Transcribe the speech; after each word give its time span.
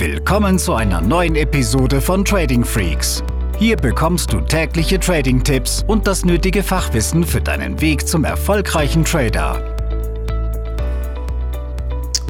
Willkommen 0.00 0.58
zu 0.58 0.72
einer 0.72 1.02
neuen 1.02 1.36
Episode 1.36 2.00
von 2.00 2.24
Trading 2.24 2.64
Freaks. 2.64 3.22
Hier 3.58 3.76
bekommst 3.76 4.32
du 4.32 4.40
tägliche 4.40 4.98
Trading-Tipps 4.98 5.84
und 5.86 6.06
das 6.06 6.24
nötige 6.24 6.62
Fachwissen 6.62 7.22
für 7.22 7.42
deinen 7.42 7.78
Weg 7.82 8.08
zum 8.08 8.24
erfolgreichen 8.24 9.04
Trader. 9.04 9.76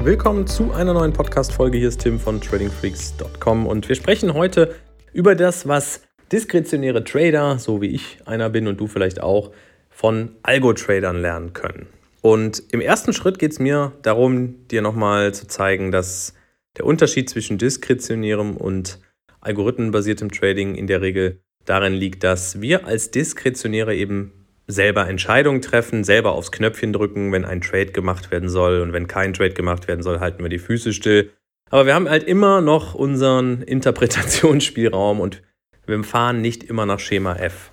Willkommen 0.03 0.47
zu 0.47 0.73
einer 0.73 0.93
neuen 0.93 1.13
Podcast-Folge. 1.13 1.77
Hier 1.77 1.87
ist 1.87 2.01
Tim 2.01 2.19
von 2.19 2.41
tradingfreaks.com 2.41 3.65
und 3.65 3.87
wir 3.87 3.95
sprechen 3.95 4.33
heute 4.33 4.75
über 5.13 5.33
das, 5.35 5.65
was 5.65 6.01
diskretionäre 6.29 7.05
Trader, 7.05 7.57
so 7.57 7.81
wie 7.81 7.91
ich 7.95 8.17
einer 8.25 8.49
bin 8.49 8.67
und 8.67 8.81
du 8.81 8.87
vielleicht 8.87 9.23
auch, 9.23 9.51
von 9.89 10.35
Algo-Tradern 10.43 11.21
lernen 11.21 11.53
können. 11.53 11.87
Und 12.19 12.61
im 12.73 12.81
ersten 12.81 13.13
Schritt 13.13 13.39
geht 13.39 13.53
es 13.53 13.59
mir 13.59 13.93
darum, 14.01 14.67
dir 14.67 14.81
nochmal 14.81 15.33
zu 15.33 15.47
zeigen, 15.47 15.93
dass 15.93 16.33
der 16.77 16.85
Unterschied 16.85 17.29
zwischen 17.29 17.57
diskretionärem 17.57 18.57
und 18.57 18.99
algorithmenbasiertem 19.41 20.31
Trading 20.31 20.75
in 20.75 20.87
der 20.87 21.01
Regel 21.01 21.41
darin 21.65 21.93
liegt, 21.93 22.23
dass 22.23 22.61
wir 22.61 22.85
als 22.85 23.11
Diskretionäre 23.11 23.95
eben 23.95 24.41
selber 24.67 25.07
Entscheidungen 25.07 25.61
treffen, 25.61 26.03
selber 26.03 26.31
aufs 26.31 26.51
Knöpfchen 26.51 26.93
drücken, 26.93 27.31
wenn 27.31 27.45
ein 27.45 27.61
Trade 27.61 27.91
gemacht 27.91 28.31
werden 28.31 28.49
soll 28.49 28.81
und 28.81 28.93
wenn 28.93 29.07
kein 29.07 29.33
Trade 29.33 29.53
gemacht 29.53 29.87
werden 29.87 30.01
soll, 30.03 30.19
halten 30.19 30.43
wir 30.43 30.49
die 30.49 30.59
Füße 30.59 30.93
still. 30.93 31.31
Aber 31.69 31.85
wir 31.85 31.95
haben 31.95 32.09
halt 32.09 32.23
immer 32.23 32.61
noch 32.61 32.95
unseren 32.95 33.61
Interpretationsspielraum 33.61 35.19
und 35.19 35.41
wir 35.85 36.03
fahren 36.03 36.41
nicht 36.41 36.63
immer 36.63 36.85
nach 36.85 36.99
Schema 36.99 37.35
F. 37.35 37.71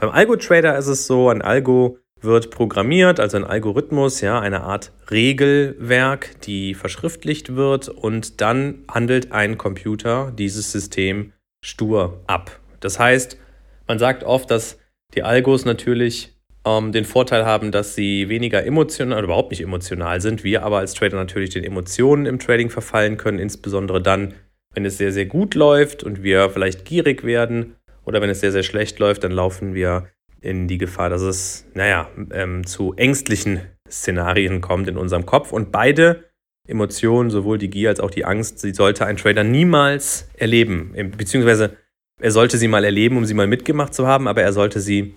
Beim 0.00 0.10
Algo-Trader 0.10 0.76
ist 0.78 0.86
es 0.86 1.06
so, 1.06 1.28
ein 1.28 1.42
Algo 1.42 1.98
wird 2.20 2.50
programmiert, 2.50 3.20
also 3.20 3.36
ein 3.36 3.44
Algorithmus, 3.44 4.20
ja, 4.20 4.40
eine 4.40 4.62
Art 4.62 4.92
Regelwerk, 5.10 6.40
die 6.42 6.74
verschriftlicht 6.74 7.54
wird 7.56 7.88
und 7.88 8.40
dann 8.40 8.84
handelt 8.90 9.32
ein 9.32 9.58
Computer 9.58 10.32
dieses 10.36 10.72
System 10.72 11.32
stur 11.64 12.20
ab. 12.26 12.58
Das 12.80 12.98
heißt, 12.98 13.38
man 13.86 13.98
sagt 13.98 14.24
oft, 14.24 14.50
dass 14.50 14.78
die 15.14 15.22
Algos 15.22 15.64
natürlich 15.64 16.36
ähm, 16.64 16.92
den 16.92 17.04
Vorteil 17.04 17.44
haben, 17.44 17.72
dass 17.72 17.94
sie 17.94 18.28
weniger 18.28 18.64
emotional 18.64 19.24
überhaupt 19.24 19.50
nicht 19.50 19.62
emotional 19.62 20.20
sind. 20.20 20.44
Wir 20.44 20.62
aber 20.62 20.78
als 20.78 20.94
Trader 20.94 21.16
natürlich 21.16 21.50
den 21.50 21.64
Emotionen 21.64 22.26
im 22.26 22.38
Trading 22.38 22.70
verfallen 22.70 23.16
können, 23.16 23.38
insbesondere 23.38 24.02
dann, 24.02 24.34
wenn 24.74 24.84
es 24.84 24.98
sehr, 24.98 25.12
sehr 25.12 25.26
gut 25.26 25.54
läuft 25.54 26.04
und 26.04 26.22
wir 26.22 26.50
vielleicht 26.50 26.84
gierig 26.84 27.24
werden 27.24 27.76
oder 28.04 28.20
wenn 28.20 28.30
es 28.30 28.40
sehr, 28.40 28.52
sehr 28.52 28.62
schlecht 28.62 28.98
läuft, 28.98 29.24
dann 29.24 29.32
laufen 29.32 29.74
wir 29.74 30.08
in 30.40 30.68
die 30.68 30.78
Gefahr, 30.78 31.10
dass 31.10 31.22
es, 31.22 31.66
naja, 31.74 32.08
ähm, 32.32 32.66
zu 32.66 32.94
ängstlichen 32.94 33.60
Szenarien 33.90 34.60
kommt 34.60 34.88
in 34.88 34.96
unserem 34.96 35.26
Kopf. 35.26 35.52
Und 35.52 35.72
beide 35.72 36.24
Emotionen, 36.66 37.30
sowohl 37.30 37.58
die 37.58 37.70
Gier 37.70 37.88
als 37.88 38.00
auch 38.00 38.10
die 38.10 38.24
Angst, 38.24 38.60
sie 38.60 38.74
sollte 38.74 39.06
ein 39.06 39.16
Trader 39.16 39.42
niemals 39.42 40.28
erleben. 40.34 40.92
Beziehungsweise 41.16 41.76
er 42.20 42.30
sollte 42.30 42.58
sie 42.58 42.68
mal 42.68 42.84
erleben, 42.84 43.16
um 43.16 43.24
sie 43.24 43.34
mal 43.34 43.46
mitgemacht 43.46 43.94
zu 43.94 44.06
haben, 44.06 44.28
aber 44.28 44.42
er 44.42 44.52
sollte 44.52 44.80
sie 44.80 45.14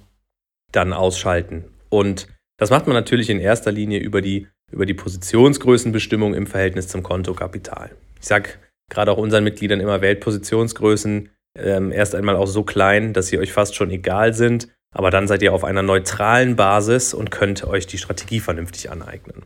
dann 0.71 0.93
ausschalten. 0.93 1.65
Und 1.89 2.27
das 2.57 2.69
macht 2.69 2.87
man 2.87 2.95
natürlich 2.95 3.29
in 3.29 3.39
erster 3.39 3.71
Linie 3.71 3.99
über 3.99 4.21
die, 4.21 4.47
über 4.71 4.85
die 4.85 4.93
Positionsgrößenbestimmung 4.93 6.33
im 6.33 6.47
Verhältnis 6.47 6.87
zum 6.87 7.03
Kontokapital. 7.03 7.91
Ich 8.19 8.27
sage 8.27 8.51
gerade 8.89 9.11
auch 9.11 9.17
unseren 9.17 9.43
Mitgliedern 9.43 9.79
immer 9.79 10.01
Weltpositionsgrößen 10.01 11.29
ähm, 11.57 11.91
erst 11.91 12.15
einmal 12.15 12.35
auch 12.35 12.45
so 12.45 12.63
klein, 12.63 13.13
dass 13.13 13.27
sie 13.27 13.39
euch 13.39 13.51
fast 13.51 13.75
schon 13.75 13.89
egal 13.89 14.33
sind 14.33 14.69
aber 14.91 15.09
dann 15.09 15.27
seid 15.27 15.41
ihr 15.41 15.53
auf 15.53 15.63
einer 15.63 15.81
neutralen 15.81 16.55
Basis 16.55 17.13
und 17.13 17.31
könnt 17.31 17.63
euch 17.63 17.87
die 17.87 17.97
Strategie 17.97 18.39
vernünftig 18.39 18.91
aneignen. 18.91 19.43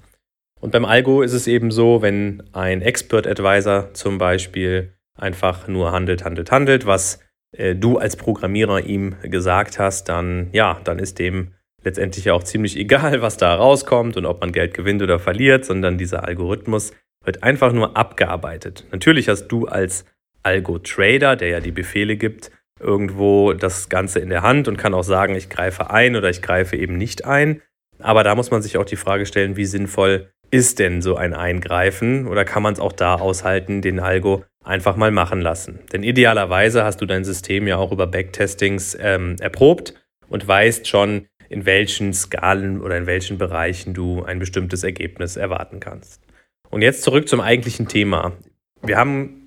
Und 0.59 0.71
beim 0.71 0.85
Algo 0.85 1.21
ist 1.21 1.33
es 1.33 1.47
eben 1.47 1.69
so, 1.69 2.01
wenn 2.01 2.43
ein 2.53 2.81
Expert 2.81 3.27
Advisor 3.27 3.93
zum 3.93 4.17
Beispiel 4.17 4.93
einfach 5.15 5.67
nur 5.67 5.91
handelt, 5.91 6.25
handelt, 6.25 6.51
handelt, 6.51 6.85
was 6.85 7.19
äh, 7.51 7.75
du 7.75 7.97
als 7.97 8.15
Programmierer 8.15 8.81
ihm 8.81 9.15
gesagt 9.21 9.79
hast, 9.79 10.09
dann 10.09 10.49
ja, 10.51 10.79
dann 10.83 10.99
ist 10.99 11.19
dem 11.19 11.53
letztendlich 11.83 12.31
auch 12.31 12.43
ziemlich 12.43 12.77
egal, 12.77 13.21
was 13.21 13.37
da 13.37 13.53
rauskommt 13.55 14.17
und 14.17 14.25
ob 14.25 14.41
man 14.41 14.51
Geld 14.51 14.73
gewinnt 14.73 15.01
oder 15.01 15.19
verliert, 15.19 15.65
sondern 15.65 15.97
dieser 15.97 16.23
Algorithmus 16.23 16.91
wird 17.23 17.43
einfach 17.43 17.71
nur 17.71 17.95
abgearbeitet. 17.97 18.85
Natürlich 18.91 19.29
hast 19.29 19.47
du 19.47 19.67
als 19.67 20.05
Algo-Trader, 20.43 21.35
der 21.35 21.49
ja 21.49 21.59
die 21.59 21.71
Befehle 21.71 22.17
gibt, 22.17 22.51
irgendwo 22.79 23.53
das 23.53 23.89
Ganze 23.89 24.19
in 24.19 24.29
der 24.29 24.41
Hand 24.41 24.67
und 24.67 24.77
kann 24.77 24.93
auch 24.93 25.03
sagen, 25.03 25.35
ich 25.35 25.49
greife 25.49 25.89
ein 25.89 26.15
oder 26.15 26.29
ich 26.29 26.41
greife 26.41 26.75
eben 26.75 26.97
nicht 26.97 27.25
ein. 27.25 27.61
Aber 27.99 28.23
da 28.23 28.35
muss 28.35 28.51
man 28.51 28.61
sich 28.61 28.77
auch 28.77 28.85
die 28.85 28.97
Frage 28.97 29.25
stellen, 29.25 29.55
wie 29.55 29.65
sinnvoll 29.65 30.29
ist 30.51 30.79
denn 30.79 31.01
so 31.01 31.15
ein 31.15 31.33
Eingreifen 31.33 32.27
oder 32.27 32.45
kann 32.45 32.63
man 32.63 32.73
es 32.73 32.79
auch 32.79 32.93
da 32.93 33.15
aushalten, 33.15 33.81
den 33.81 33.99
Algo 33.99 34.43
einfach 34.63 34.95
mal 34.95 35.11
machen 35.11 35.41
lassen? 35.41 35.79
Denn 35.91 36.03
idealerweise 36.03 36.83
hast 36.83 37.01
du 37.01 37.05
dein 37.05 37.23
System 37.23 37.67
ja 37.67 37.77
auch 37.77 37.91
über 37.91 38.07
Backtestings 38.07 38.97
ähm, 38.99 39.37
erprobt 39.39 39.93
und 40.27 40.47
weißt 40.47 40.87
schon, 40.87 41.27
in 41.49 41.65
welchen 41.65 42.13
Skalen 42.13 42.81
oder 42.81 42.97
in 42.97 43.05
welchen 43.05 43.37
Bereichen 43.37 43.93
du 43.93 44.23
ein 44.23 44.39
bestimmtes 44.39 44.83
Ergebnis 44.83 45.37
erwarten 45.37 45.79
kannst. 45.79 46.21
Und 46.69 46.81
jetzt 46.81 47.03
zurück 47.03 47.29
zum 47.29 47.39
eigentlichen 47.39 47.87
Thema. 47.87 48.33
Wir 48.81 48.97
haben 48.97 49.44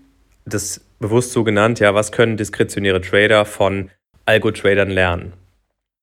das 0.48 0.81
bewusst 0.98 1.32
so 1.32 1.44
genannt, 1.44 1.81
ja, 1.81 1.94
was 1.94 2.12
können 2.12 2.36
diskretionäre 2.36 3.00
Trader 3.00 3.44
von 3.44 3.91
Algo-Tradern 4.26 4.91
lernen? 4.91 5.32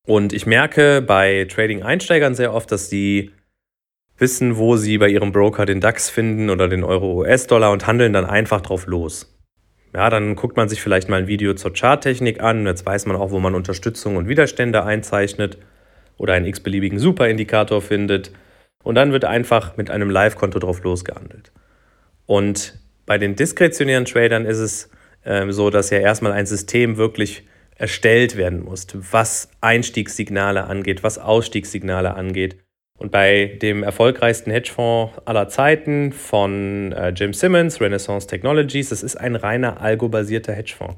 Und 0.06 0.32
ich 0.32 0.46
merke 0.46 1.02
bei 1.02 1.46
Trading-Einsteigern 1.50 2.34
sehr 2.34 2.54
oft, 2.54 2.70
dass 2.70 2.88
sie 2.88 3.32
wissen, 4.18 4.56
wo 4.56 4.76
sie 4.76 4.98
bei 4.98 5.08
ihrem 5.08 5.32
Broker 5.32 5.66
den 5.66 5.80
DAX 5.80 6.08
finden 6.08 6.48
oder 6.48 6.68
den 6.68 6.84
Euro-US-Dollar 6.84 7.70
und 7.72 7.86
handeln 7.86 8.12
dann 8.12 8.24
einfach 8.24 8.60
drauf 8.60 8.86
los. 8.86 9.36
Ja, 9.94 10.10
dann 10.10 10.36
guckt 10.36 10.56
man 10.56 10.68
sich 10.68 10.82
vielleicht 10.82 11.08
mal 11.08 11.20
ein 11.20 11.26
Video 11.26 11.54
zur 11.54 11.72
Charttechnik 11.72 12.40
an. 12.40 12.66
Jetzt 12.66 12.84
weiß 12.86 13.06
man 13.06 13.16
auch, 13.16 13.30
wo 13.30 13.40
man 13.40 13.54
Unterstützung 13.54 14.16
und 14.16 14.28
Widerstände 14.28 14.84
einzeichnet 14.84 15.58
oder 16.18 16.34
einen 16.34 16.46
x-beliebigen 16.46 16.98
Superindikator 16.98 17.80
findet. 17.82 18.30
Und 18.82 18.94
dann 18.94 19.12
wird 19.12 19.24
einfach 19.24 19.76
mit 19.76 19.90
einem 19.90 20.10
Live-Konto 20.10 20.58
drauf 20.58 20.82
losgehandelt. 20.82 21.52
Und 22.26 22.78
bei 23.06 23.18
den 23.18 23.36
diskretionären 23.36 24.04
Tradern 24.04 24.44
ist 24.44 24.58
es 24.58 24.90
ähm, 25.24 25.52
so, 25.52 25.70
dass 25.70 25.90
ja 25.90 25.98
erstmal 25.98 26.32
ein 26.32 26.46
System 26.46 26.96
wirklich 26.96 27.46
erstellt 27.76 28.36
werden 28.36 28.64
muss, 28.64 28.86
was 29.12 29.50
Einstiegssignale 29.60 30.64
angeht, 30.64 31.02
was 31.02 31.18
Ausstiegssignale 31.18 32.14
angeht. 32.14 32.56
Und 32.98 33.10
bei 33.10 33.58
dem 33.60 33.82
erfolgreichsten 33.82 34.50
Hedgefonds 34.50 35.12
aller 35.26 35.48
Zeiten 35.48 36.12
von 36.12 36.92
äh, 36.92 37.10
Jim 37.10 37.34
Simmons, 37.34 37.80
Renaissance 37.80 38.26
Technologies, 38.26 38.88
das 38.88 39.02
ist 39.02 39.16
ein 39.16 39.36
reiner 39.36 39.80
algobasierter 39.82 40.54
Hedgefonds. 40.54 40.96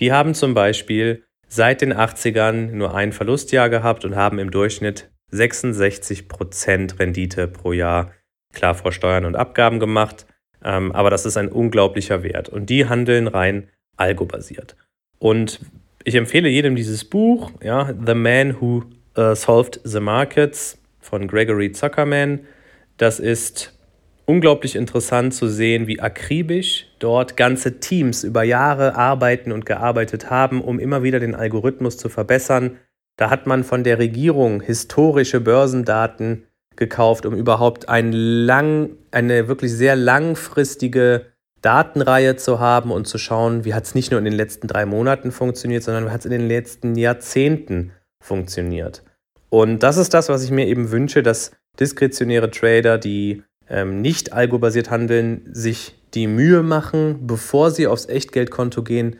Die 0.00 0.12
haben 0.12 0.34
zum 0.34 0.54
Beispiel 0.54 1.24
seit 1.48 1.80
den 1.80 1.94
80ern 1.94 2.72
nur 2.72 2.94
ein 2.94 3.12
Verlustjahr 3.12 3.70
gehabt 3.70 4.04
und 4.04 4.16
haben 4.16 4.40
im 4.40 4.50
Durchschnitt 4.50 5.10
66% 5.32 6.98
Rendite 6.98 7.46
pro 7.46 7.72
Jahr 7.72 8.12
klar 8.52 8.74
vor 8.74 8.90
Steuern 8.90 9.24
und 9.24 9.36
Abgaben 9.36 9.78
gemacht. 9.78 10.26
Ähm, 10.64 10.92
aber 10.92 11.10
das 11.10 11.26
ist 11.26 11.36
ein 11.36 11.48
unglaublicher 11.48 12.22
Wert. 12.22 12.48
Und 12.48 12.70
die 12.70 12.88
handeln 12.88 13.28
rein 13.28 13.68
algobasiert. 13.96 14.76
Und 15.18 15.60
ich 16.04 16.14
empfehle 16.14 16.48
jedem 16.48 16.76
dieses 16.76 17.04
Buch, 17.04 17.50
ja, 17.62 17.92
The 18.06 18.14
Man 18.14 18.60
Who 18.60 18.84
uh, 19.18 19.34
Solved 19.34 19.80
the 19.84 20.00
Markets 20.00 20.78
von 21.00 21.26
Gregory 21.26 21.72
Zuckerman. 21.72 22.40
Das 22.96 23.18
ist 23.18 23.76
unglaublich 24.26 24.76
interessant 24.76 25.34
zu 25.34 25.48
sehen, 25.48 25.86
wie 25.86 26.00
akribisch 26.00 26.86
dort 26.98 27.36
ganze 27.36 27.80
Teams 27.80 28.24
über 28.24 28.42
Jahre 28.42 28.96
arbeiten 28.96 29.52
und 29.52 29.66
gearbeitet 29.66 30.30
haben, 30.30 30.60
um 30.60 30.78
immer 30.78 31.02
wieder 31.02 31.20
den 31.20 31.34
Algorithmus 31.34 31.96
zu 31.96 32.08
verbessern. 32.08 32.78
Da 33.16 33.30
hat 33.30 33.46
man 33.46 33.64
von 33.64 33.82
der 33.82 33.98
Regierung 33.98 34.60
historische 34.60 35.40
Börsendaten 35.40 36.44
gekauft, 36.76 37.26
um 37.26 37.34
überhaupt 37.34 37.88
ein 37.88 38.12
lang, 38.12 38.90
eine 39.10 39.48
wirklich 39.48 39.72
sehr 39.72 39.96
langfristige 39.96 41.26
Datenreihe 41.62 42.36
zu 42.36 42.60
haben 42.60 42.92
und 42.92 43.06
zu 43.06 43.18
schauen, 43.18 43.64
wie 43.64 43.74
hat 43.74 43.84
es 43.84 43.94
nicht 43.94 44.10
nur 44.10 44.18
in 44.18 44.24
den 44.24 44.34
letzten 44.34 44.68
drei 44.68 44.86
Monaten 44.86 45.32
funktioniert, 45.32 45.82
sondern 45.82 46.06
wie 46.06 46.10
hat 46.10 46.20
es 46.20 46.26
in 46.26 46.32
den 46.32 46.46
letzten 46.46 46.94
Jahrzehnten 46.94 47.92
funktioniert. 48.20 49.02
Und 49.48 49.82
das 49.82 49.96
ist 49.96 50.14
das, 50.14 50.28
was 50.28 50.44
ich 50.44 50.50
mir 50.50 50.66
eben 50.66 50.90
wünsche, 50.90 51.22
dass 51.22 51.52
diskretionäre 51.80 52.50
Trader, 52.50 52.98
die 52.98 53.42
ähm, 53.68 54.00
nicht 54.00 54.32
algobasiert 54.32 54.90
handeln, 54.90 55.48
sich 55.52 56.00
die 56.14 56.26
Mühe 56.26 56.62
machen, 56.62 57.26
bevor 57.26 57.70
sie 57.70 57.86
aufs 57.86 58.06
Echtgeldkonto 58.06 58.82
gehen, 58.82 59.18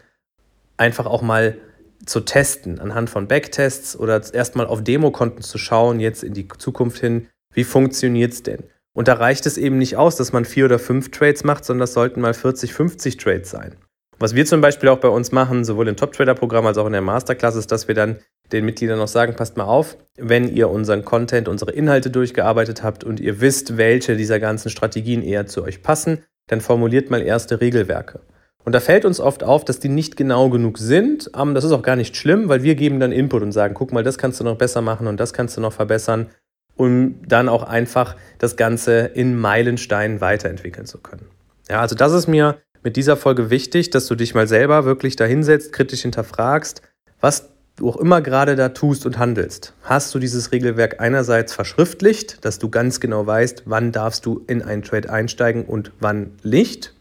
einfach 0.76 1.06
auch 1.06 1.22
mal 1.22 1.56
zu 2.04 2.20
testen, 2.20 2.78
anhand 2.78 3.10
von 3.10 3.26
Backtests 3.26 3.98
oder 3.98 4.22
erstmal 4.32 4.66
auf 4.66 4.84
Demokonten 4.84 5.42
zu 5.42 5.58
schauen, 5.58 6.00
jetzt 6.00 6.22
in 6.22 6.34
die 6.34 6.46
Zukunft 6.58 6.98
hin, 6.98 7.28
wie 7.56 7.64
funktioniert 7.64 8.32
es 8.32 8.42
denn? 8.44 8.62
Und 8.92 9.08
da 9.08 9.14
reicht 9.14 9.46
es 9.46 9.58
eben 9.58 9.78
nicht 9.78 9.96
aus, 9.96 10.16
dass 10.16 10.32
man 10.32 10.44
vier 10.44 10.66
oder 10.66 10.78
fünf 10.78 11.10
Trades 11.10 11.42
macht, 11.42 11.64
sondern 11.64 11.80
das 11.80 11.94
sollten 11.94 12.20
mal 12.20 12.34
40, 12.34 12.72
50 12.72 13.16
Trades 13.16 13.50
sein. 13.50 13.74
Was 14.18 14.34
wir 14.34 14.46
zum 14.46 14.60
Beispiel 14.60 14.88
auch 14.88 14.98
bei 14.98 15.08
uns 15.08 15.32
machen, 15.32 15.64
sowohl 15.64 15.88
im 15.88 15.96
Top-Trader-Programm 15.96 16.66
als 16.66 16.78
auch 16.78 16.86
in 16.86 16.92
der 16.92 17.02
Masterclass, 17.02 17.56
ist, 17.56 17.72
dass 17.72 17.88
wir 17.88 17.94
dann 17.94 18.18
den 18.52 18.64
Mitgliedern 18.64 18.98
noch 18.98 19.08
sagen, 19.08 19.34
passt 19.34 19.56
mal 19.56 19.64
auf, 19.64 19.96
wenn 20.16 20.54
ihr 20.54 20.70
unseren 20.70 21.04
Content, 21.04 21.48
unsere 21.48 21.72
Inhalte 21.72 22.10
durchgearbeitet 22.10 22.82
habt 22.82 23.04
und 23.04 23.20
ihr 23.20 23.40
wisst, 23.40 23.76
welche 23.76 24.16
dieser 24.16 24.40
ganzen 24.40 24.70
Strategien 24.70 25.22
eher 25.22 25.46
zu 25.46 25.62
euch 25.62 25.82
passen, 25.82 26.22
dann 26.46 26.60
formuliert 26.60 27.10
mal 27.10 27.20
erste 27.20 27.60
Regelwerke. 27.60 28.20
Und 28.64 28.74
da 28.74 28.80
fällt 28.80 29.04
uns 29.04 29.20
oft 29.20 29.44
auf, 29.44 29.64
dass 29.64 29.78
die 29.78 29.88
nicht 29.88 30.16
genau 30.16 30.48
genug 30.48 30.78
sind. 30.78 31.30
Ähm, 31.36 31.54
das 31.54 31.64
ist 31.64 31.72
auch 31.72 31.82
gar 31.82 31.96
nicht 31.96 32.16
schlimm, 32.16 32.48
weil 32.48 32.62
wir 32.62 32.74
geben 32.74 32.98
dann 32.98 33.12
Input 33.12 33.42
und 33.42 33.52
sagen, 33.52 33.74
guck 33.74 33.92
mal, 33.92 34.02
das 34.02 34.18
kannst 34.18 34.40
du 34.40 34.44
noch 34.44 34.56
besser 34.56 34.80
machen 34.80 35.06
und 35.06 35.20
das 35.20 35.32
kannst 35.32 35.56
du 35.56 35.60
noch 35.60 35.72
verbessern, 35.72 36.30
um 36.76 37.17
dann 37.26 37.49
auch 37.49 37.62
einfach 37.62 38.17
das 38.38 38.56
Ganze 38.56 39.00
in 39.00 39.37
Meilensteinen 39.37 40.20
weiterentwickeln 40.20 40.87
zu 40.87 40.99
können. 40.99 41.26
Ja, 41.69 41.81
also 41.81 41.96
das 41.96 42.12
ist 42.12 42.26
mir 42.26 42.58
mit 42.82 42.96
dieser 42.96 43.17
Folge 43.17 43.50
wichtig, 43.50 43.90
dass 43.90 44.06
du 44.06 44.14
dich 44.14 44.34
mal 44.34 44.46
selber 44.46 44.84
wirklich 44.84 45.17
dahinsetzt, 45.17 45.73
kritisch 45.73 46.02
hinterfragst, 46.02 46.82
was 47.20 47.49
du 47.76 47.88
auch 47.88 47.96
immer 47.96 48.20
gerade 48.20 48.56
da 48.56 48.70
tust 48.70 49.06
und 49.06 49.19
handelst. 49.19 49.75
Hast 49.82 50.14
du 50.14 50.19
dieses 50.19 50.52
Regelwerk 50.52 51.00
einerseits 51.00 51.52
verschriftlicht, 51.52 52.44
dass 52.44 52.58
du 52.58 52.69
ganz 52.70 53.00
genau 53.00 53.26
weißt, 53.26 53.64
wann 53.67 53.93
darfst 53.93 54.25
du 54.26 54.44
in 54.46 54.62
einen 54.62 54.82
Trade 54.82 55.11
einsteigen 55.11 55.64
und 55.64 55.93
wann 56.00 56.32
nicht 56.43 56.94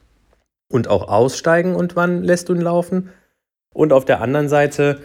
und 0.72 0.88
auch 0.88 1.07
aussteigen 1.07 1.75
und 1.75 1.95
wann 1.95 2.24
lässt 2.24 2.50
du 2.50 2.56
ihn 2.56 2.62
laufen? 2.62 3.10
Und 3.74 3.94
auf 3.94 4.06
der 4.06 4.22
anderen 4.22 4.50
Seite 4.50 5.01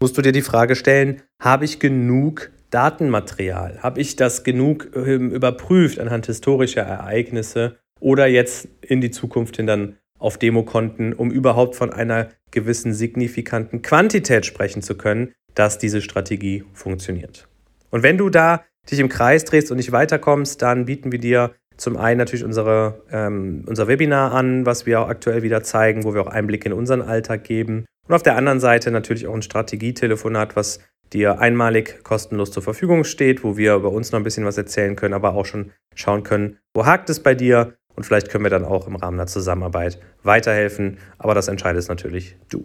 musst 0.00 0.16
du 0.16 0.22
dir 0.22 0.32
die 0.32 0.42
Frage 0.42 0.76
stellen, 0.76 1.22
habe 1.40 1.64
ich 1.64 1.80
genug 1.80 2.50
Datenmaterial? 2.70 3.78
Habe 3.82 4.00
ich 4.00 4.16
das 4.16 4.44
genug 4.44 4.90
ähm, 4.94 5.30
überprüft 5.30 5.98
anhand 5.98 6.26
historischer 6.26 6.82
Ereignisse 6.82 7.78
oder 8.00 8.26
jetzt 8.26 8.68
in 8.80 9.00
die 9.00 9.10
Zukunft 9.10 9.56
hin 9.56 9.66
dann 9.66 9.96
auf 10.18 10.38
Demokonten, 10.38 11.12
um 11.12 11.30
überhaupt 11.30 11.76
von 11.76 11.92
einer 11.92 12.28
gewissen 12.50 12.92
signifikanten 12.92 13.82
Quantität 13.82 14.46
sprechen 14.46 14.82
zu 14.82 14.96
können, 14.96 15.32
dass 15.54 15.78
diese 15.78 16.02
Strategie 16.02 16.64
funktioniert. 16.72 17.48
Und 17.90 18.02
wenn 18.02 18.18
du 18.18 18.28
da 18.30 18.64
dich 18.90 18.98
im 19.00 19.08
Kreis 19.08 19.44
drehst 19.44 19.70
und 19.70 19.76
nicht 19.76 19.92
weiterkommst, 19.92 20.62
dann 20.62 20.86
bieten 20.86 21.12
wir 21.12 21.18
dir 21.18 21.54
zum 21.76 21.96
einen 21.96 22.18
natürlich 22.18 22.44
unsere, 22.44 23.02
ähm, 23.12 23.64
unser 23.66 23.86
Webinar 23.86 24.32
an, 24.32 24.66
was 24.66 24.86
wir 24.86 25.00
auch 25.00 25.08
aktuell 25.08 25.42
wieder 25.42 25.62
zeigen, 25.62 26.04
wo 26.04 26.12
wir 26.12 26.22
auch 26.22 26.26
Einblick 26.26 26.66
in 26.66 26.72
unseren 26.72 27.02
Alltag 27.02 27.44
geben. 27.44 27.86
Und 28.08 28.14
auf 28.14 28.22
der 28.22 28.36
anderen 28.36 28.58
Seite 28.58 28.90
natürlich 28.90 29.26
auch 29.26 29.34
ein 29.34 29.42
Strategietelefonat, 29.42 30.56
was 30.56 30.80
dir 31.12 31.40
einmalig 31.40 32.02
kostenlos 32.04 32.50
zur 32.50 32.62
Verfügung 32.62 33.04
steht, 33.04 33.44
wo 33.44 33.56
wir 33.56 33.74
über 33.74 33.90
uns 33.90 34.12
noch 34.12 34.18
ein 34.18 34.24
bisschen 34.24 34.44
was 34.44 34.58
erzählen 34.58 34.96
können, 34.96 35.14
aber 35.14 35.34
auch 35.34 35.46
schon 35.46 35.72
schauen 35.94 36.22
können, 36.22 36.58
wo 36.74 36.86
hakt 36.86 37.10
es 37.10 37.22
bei 37.22 37.34
dir 37.34 37.74
und 37.94 38.04
vielleicht 38.04 38.30
können 38.30 38.44
wir 38.44 38.50
dann 38.50 38.64
auch 38.64 38.86
im 38.86 38.94
Rahmen 38.94 39.16
der 39.16 39.26
Zusammenarbeit 39.26 39.98
weiterhelfen. 40.22 40.98
Aber 41.18 41.34
das 41.34 41.48
entscheidest 41.48 41.88
natürlich 41.88 42.36
du. 42.48 42.64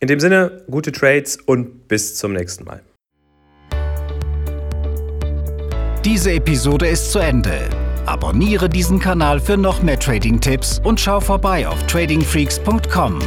In 0.00 0.08
dem 0.08 0.18
Sinne, 0.18 0.64
gute 0.68 0.90
Trades 0.90 1.36
und 1.36 1.86
bis 1.86 2.16
zum 2.16 2.32
nächsten 2.32 2.64
Mal. 2.64 2.82
Diese 6.04 6.32
Episode 6.32 6.88
ist 6.88 7.12
zu 7.12 7.20
Ende. 7.20 7.70
Abonniere 8.06 8.68
diesen 8.68 8.98
Kanal 8.98 9.38
für 9.38 9.56
noch 9.56 9.80
mehr 9.80 10.00
Trading-Tipps 10.00 10.80
und 10.82 10.98
schau 10.98 11.20
vorbei 11.20 11.68
auf 11.68 11.80
tradingfreaks.com. 11.86 13.20